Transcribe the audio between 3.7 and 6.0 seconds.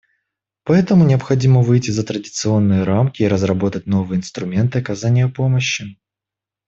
новые инструменты оказания помощи.